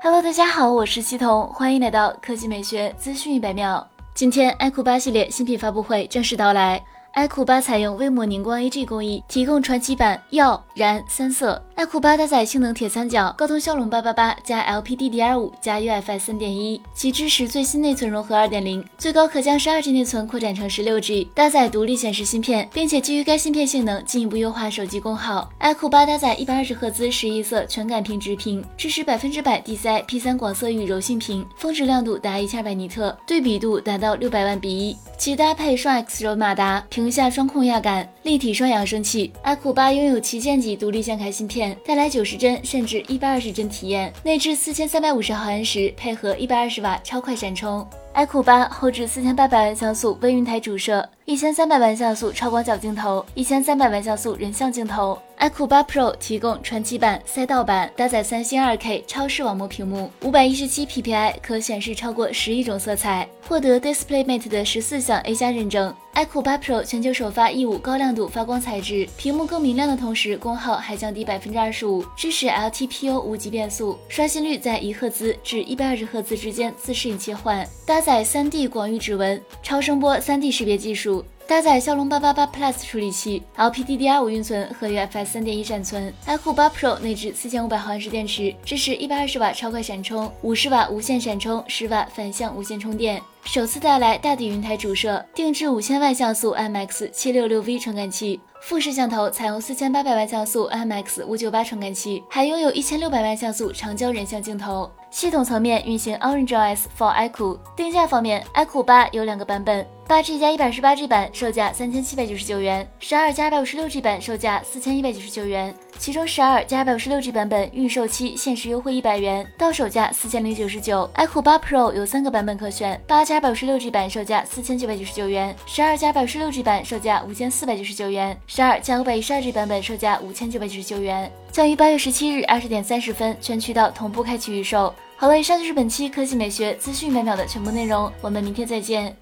[0.00, 3.84] Hello，大家好，我是西彤，欢迎来到科技美学资讯一百秒。
[4.14, 6.80] 今天 iQOO 八系列新品发布会正式到来。
[7.16, 11.60] iQOO 八采用微膜凝光 AG 工艺，提供传奇版耀、燃三色。
[11.78, 25.48] iQOO 八搭载性能铁三角，高通骁龙八八八加 LPDDR5 加 UFS 三点一，其支持最新内存融合二点零，最高可将十二 G 内存扩展成十六 G，搭载独立显示芯片，并且基于该芯片性能进一步优化手机功耗。
[25.60, 34.96] iQOO 八搭载一百二十赫兹十一色全感屏直屏，支持百分之百 DCI P 三广色域柔性屏，峰值亮度达一千二百尼特，对比度达到六百万比一。
[35.16, 39.32] 其搭配双 X 轴马达，屏下双控压感，立体双扬声器。
[39.44, 44.12] iQOO 八拥有旗舰级独立显卡芯片，带来九十帧甚至一百二十帧体验。
[44.22, 47.86] 内置四千三百五十毫安时，配合一百二十瓦超快闪充。
[48.14, 55.20] iQOO 八后置四千八百万像素微云台主摄，一千三百万像素超广角镜头，一千三百万像素人像镜头。
[55.38, 65.94] iQOO 八 Pro 提供传奇版、赛道版，搭载三星二 K 超视网膜屏幕，五百一十七 PPI 可显示超过十亿种色彩，获得 DisplayMate 的十四项 A 加认证。
[66.14, 81.17] iQOO 八 Pro 全球首发 E 五高亮度发光材质，屏幕更明亮的同时，功耗还降低百分之二十五，支持 LTPO 无极变速，刷新率在一赫兹至一百二十赫兹之间自适应切换，搭载三 D 广域指纹、超声波三 D 识别技术。
[81.48, 86.12] 搭载骁龙八八八 Plus 处理器，LPDDR5 运存和 UFS 三点一闪存。
[86.26, 93.18] iQOO 八 Pro 内置四千五百毫安时电池，支持一百二十瓦超快闪充、五十瓦无线闪充、十瓦反向无线充电。
[93.44, 98.40] 首次带来大底云台主摄，定制五千万像素 IMX 七六六 V 传感器。
[98.60, 104.90] 副摄像头采用四千八百万像素 IMX 五九八传感器，还拥有一千六百万像素长焦人像镜头。
[105.10, 107.58] 系统层面运行 Orange OS for iQOO。
[107.74, 109.86] 定价方面，iQOO 八有两个版本。
[110.06, 115.74] 八 G 加一百十八 G 版售价三千七百九十九元，十二加二百五十六 G 版售价四千一百九十九元。
[115.98, 121.10] 其中十二加二百五十六 G 版本预售期限时优惠一百元，到手价四千零九十九。
[121.16, 131.30] iQOO 八 Pro 有三个版本可选，八加二百五十六 G 版售价四千九百九十九元，十二加二百五十六 G 版售价五千四百九十九元，十二加五百一十二 G 版本售价五千九百九十九元。
[131.50, 134.94] 将于八月十七日二十点三十分全渠道同步开启预售。
[135.16, 139.16] 好了，以上就是本期科技美学资讯每秒的全部内容，我们明天再见。